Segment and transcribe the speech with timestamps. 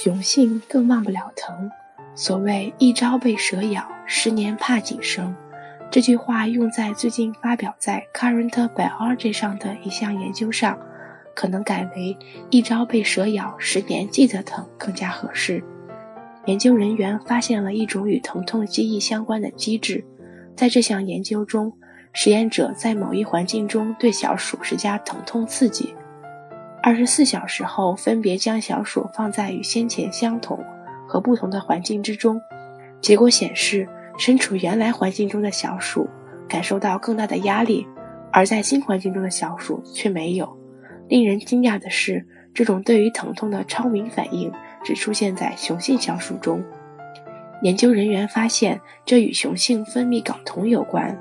[0.00, 1.68] 雄性更忘不了疼。
[2.14, 5.34] 所谓“一朝被蛇咬，十年怕井绳”，
[5.90, 10.78] 这句话用在最近发表在《Current Biology》上的一项研究上，
[11.34, 12.16] 可能改为
[12.48, 15.64] “一朝被蛇咬，十年记得疼”更加合适。
[16.46, 20.04] 研究人员发现了一种与疼痛记忆相关的机制，
[20.54, 21.72] 在这项研究中，
[22.12, 25.92] 实验者在某一环境中对小鼠施加疼痛刺激。
[26.88, 30.58] 二十四小时后，分别将小鼠放在与先前相同
[31.06, 32.40] 和不同的环境之中。
[33.02, 36.08] 结果显示，身处原来环境中的小鼠
[36.48, 37.86] 感受到更大的压力，
[38.32, 40.48] 而在新环境中的小鼠却没有。
[41.10, 44.50] 令人惊讶的是，这种对于疼痛的超敏反应
[44.82, 46.64] 只出现在雄性小鼠中。
[47.60, 51.14] 研究人员发现，这与雄性分泌睾酮有关。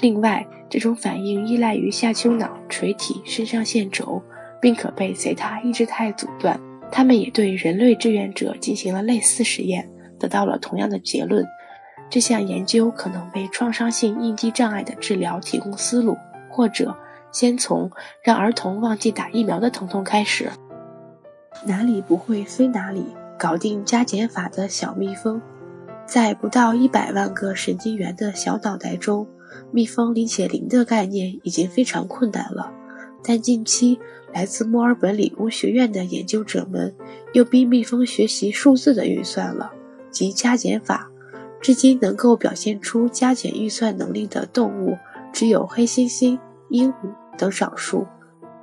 [0.00, 4.20] 另外，这种反应依赖于下丘脑垂体肾上腺轴。
[4.60, 6.58] 并可被随他抑制态阻断。
[6.90, 11.46] 他们也对人类志愿者进行了类似实验，得到了同样的结论。
[12.10, 16.16] 这项研究可能为创伤性应激障碍的治疗提供思路，
[16.48, 16.96] 或者
[17.30, 17.90] 先从
[18.22, 20.50] 让儿童忘记打疫苗的疼痛开始。
[21.66, 23.04] 哪里不会飞哪里，
[23.38, 25.42] 搞定加减法的小蜜蜂。
[26.06, 29.26] 在不到一百万个神经元的小脑袋中，
[29.70, 32.72] 蜜蜂理解零的概念已经非常困难了。
[33.28, 34.00] 但近期，
[34.32, 36.94] 来自墨尔本理工学院的研究者们
[37.34, 39.70] 又逼蜜蜂学习数字的运算了，
[40.10, 41.10] 即加减法。
[41.60, 44.96] 至今能够表现出加减运算能力的动物
[45.30, 46.38] 只有黑猩猩、
[46.70, 46.94] 鹦鹉
[47.36, 48.06] 等少数。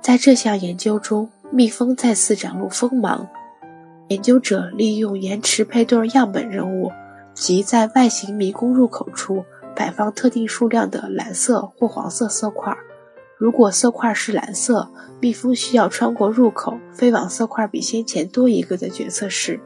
[0.00, 3.28] 在这项研究中，蜜蜂再次展露锋芒。
[4.08, 6.90] 研究者利用延迟配对样本任务，
[7.34, 9.44] 即在外形迷宫入口处
[9.76, 12.76] 摆放特定数量的蓝色或黄色色块。
[13.38, 19.60] 如果色块是蓝色，蜜蜂需要穿过入口，飞往色块比先前多一个的决策室；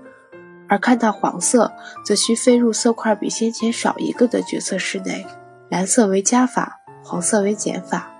[0.68, 1.70] 而看到黄色，
[2.04, 5.24] 则需飞入色块比先前少一个的决策室内。
[5.68, 8.10] 蓝色为加法，黄色为减法。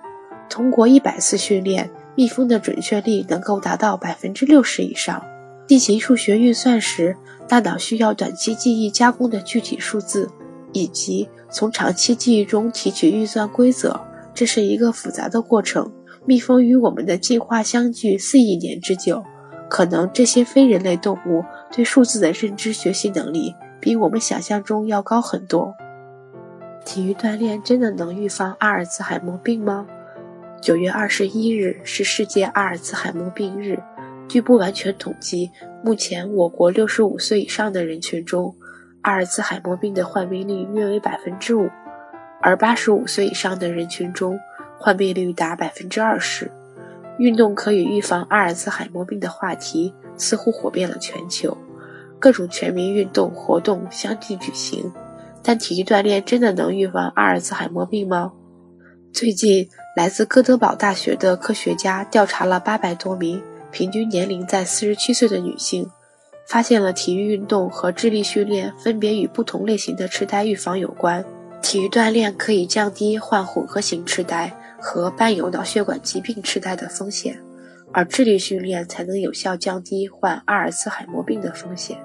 [0.49, 5.21] 通过一百次训练，蜜蜂的准确率能够达到百分之六十以上。
[5.67, 7.17] 进行数学运算时，
[7.49, 10.31] 大脑需要短期记忆加工的具体数字，
[10.73, 14.01] 以及从长期记忆中提取运算规则。
[14.41, 15.93] 这是一个复杂的过程。
[16.25, 19.23] 蜜蜂与我们的进化相距四亿年之久，
[19.69, 25.75] 可能这些非人类动物对数字的认知学习能力比我们想象中要高很多。
[26.87, 29.87] 体育锻炼真的能预防阿尔茨海默病吗？
[30.63, 33.79] 九月二十一日是世界阿尔茨海默病日。
[34.27, 35.51] 据不完全统计，
[35.85, 38.57] 目前我国六十五岁以上的人群中，
[39.03, 41.69] 阿尔茨海默病的患病率约为百分之五。
[42.41, 44.41] 而八十五岁以上的人群中，
[44.79, 46.51] 患病率达百分之二十。
[47.19, 51.55] 运动可以预防阿尔茨海默病的话题似乎火遍了全球，
[52.19, 54.91] 各种全民运动活动相继举行。
[55.43, 58.33] 但体育锻炼真的能预防阿尔茨海默病吗？
[59.13, 65.91] 最近，来自哥德堡大学的科学家调查了八百多名平均年龄在四十七岁的女性，
[66.47, 71.23] 发现了体育运动和智力训练分别与不同类型的痴呆预防有关。
[71.63, 77.39] 体育锻炼可以降低患混合型痴呆和伴有脑血管疾病痴呆的风险，
[77.93, 81.99] 而智力训练才能有效降低患阿尔茨海默病的风险。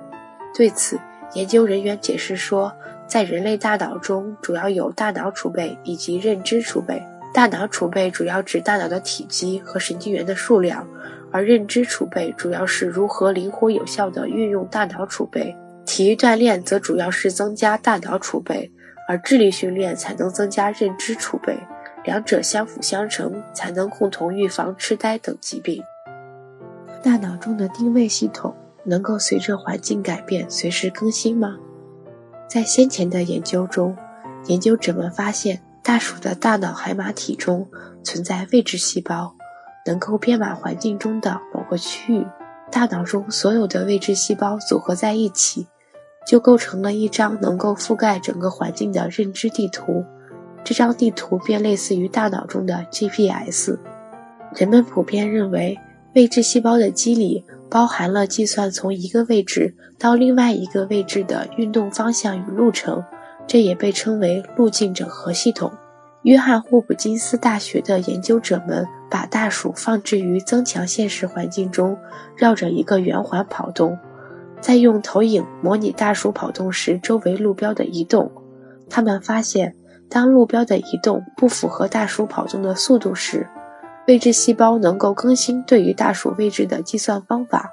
[0.55, 0.99] 对此，
[1.33, 2.71] 研究人员解释说，
[3.07, 7.01] 在人类大脑中主要有大脑储备以及认知储备。
[7.33, 10.87] 大脑储备主要指大脑的体积和神经元的数量，
[11.31, 15.55] 而认知储备主要是如何灵活有效地运用大脑储备。
[15.85, 18.72] 体育锻炼则主要是增加大脑储备。
[19.07, 21.57] 而智力训练才能增加认知储备，
[22.03, 25.83] 两者相辅相成，才能共同预防痴呆等疾病。
[27.03, 31.55] 大脑中的定位系统能够随着环境改变随时更新吗？
[32.47, 33.95] 在先前的研究中，
[34.45, 37.67] 研究者们发现大鼠的大脑海马体中
[38.03, 39.35] 存在位置细胞，
[39.85, 42.25] 能够编码环境中的某个区域。
[42.72, 45.67] 大脑中所有的位置细胞组合在一起。
[46.25, 50.03] 就构成了一张能够覆盖整个环境的认知地图，
[50.63, 53.77] 这张地图便类似于大脑中的 GPS。
[54.55, 55.77] 人们普遍认为，
[56.13, 63.03] 位置细胞的机理包含了计算从一个位置到另外一个位置的运动方向与路程，
[63.45, 65.71] 这也被称为路径整合系统。
[66.23, 71.95] 约翰霍普金斯大学的研究者们把大鼠放置于增强现实环境中，
[72.35, 73.95] 绕着一个圆环跑动。
[74.66, 78.32] 在用投影模拟大鼠跑动时周围路标的移动，
[78.90, 79.76] 他们发现，
[80.09, 83.47] 当路标的移动不符合大鼠跑动的速度时，
[84.08, 87.70] 位置细胞能够更新对于大鼠位置的计算方法。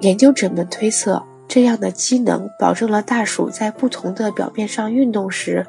[0.00, 5.66] 研究者们推测，这样的机能保证了大鼠在不同的表面上运动时，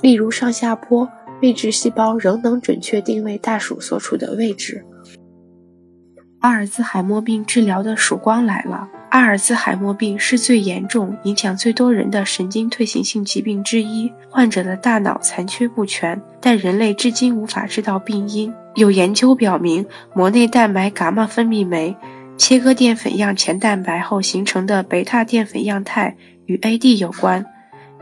[0.00, 1.08] 例如上下坡，
[1.42, 4.84] 位置细胞仍能准确定位大鼠所处的位置。
[6.38, 8.88] 阿尔兹海默病治疗的曙光来了。
[9.12, 14.10] 阿尔兹海默病是最严重、影响最多人的神经退行性疾病之一。
[14.30, 18.50] 患者的大脑残缺不全，但人类至今无法知道病因。
[18.74, 21.94] 有研究表明，膜内蛋白伽马分泌酶
[22.38, 26.16] 切割淀粉样前蛋白后形成的贝塔淀粉样态
[26.46, 27.44] 与 AD 有关。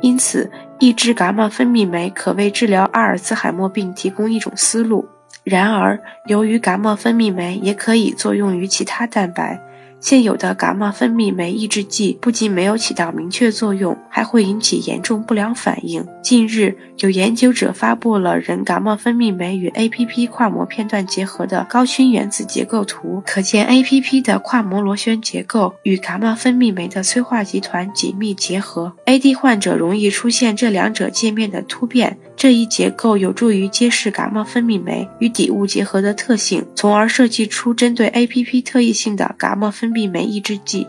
[0.01, 0.49] 因此，
[0.79, 5.05] 抑制伽马分泌酶可为治疗阿尔兹海默病提供一种思路。
[5.43, 9.61] 然而，由于伽马分泌酶也可以作用于其他蛋白。
[10.01, 16.05] 现有的伽马分泌酶抑制剂不仅没有起到明确作用，还会引起严重不良反应。
[16.23, 28.95] 近日，有研究者发布了人伽马分泌酶与 APP 跨膜片段结合的高清原子结构图，可见 APP 的跨膜螺旋结构与伽马分泌酶的催化集团紧密结合。
[29.05, 39.91] AD 患者容易出现这两者界面的突变，这一结构有助于揭示伽马分泌酶与底物结合的特性，从而设计出针对 APP 特异性的伽马分。
[39.93, 40.87] 泌酶抑制剂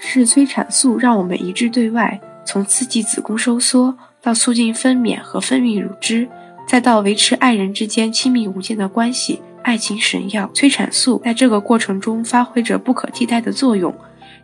[0.00, 6.26] 是催产素，让我们一致对外，从刺激子宫收缩到促进分娩和分泌乳汁，
[6.66, 13.94] 再到维持爱人之间亲密无间的关系，爱情神药催产素在这个过程中发挥着不可替代的作用。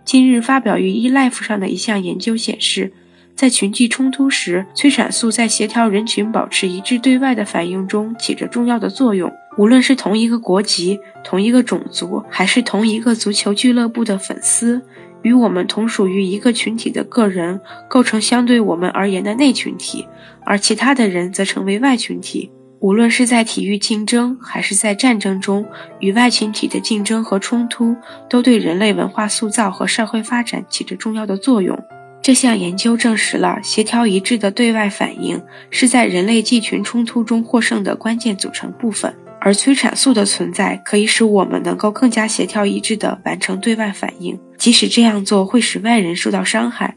[0.04, 2.92] 近日发表于《eLife》上的一项研究显示，
[3.40, 9.32] 在群际冲突时，催产素在协调人群保持一致对外的反应中起着重要的作用。
[9.56, 14.82] 无论是同一个国籍、同一个种族，还是同一个足球俱乐部的粉丝，
[15.22, 17.58] 与我们同属于一个群体的个人，
[17.88, 20.06] 构成相对我们而言的内群体，
[20.44, 22.52] 而其他的人则成为外群体。
[22.80, 25.64] 无论是在体育竞争，还是在战争中，
[26.00, 27.96] 与外群体的竞争和冲突，
[28.28, 31.82] 都对人类文化塑造和社会发展起着重要的作用。
[32.22, 35.40] 这项研究证实了协调一致的对外反应
[35.70, 39.14] 是在人类集群冲突中获胜的关键组成部分。
[39.42, 46.94] 而催产素的存在可以使我们能够更加协调一致地完成对外反应，即使这样做会使外人受到伤害。